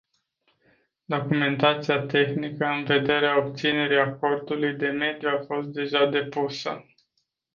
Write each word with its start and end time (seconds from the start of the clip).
Documentația 1.05 2.05
tehnică 2.05 2.65
în 2.65 2.83
vederea 2.83 3.45
obținerii 3.45 3.99
acordului 3.99 4.73
de 4.73 4.87
mediu 4.87 5.29
a 5.29 5.43
fost 5.47 5.67
deja 5.67 6.05
depusă. 6.05 6.85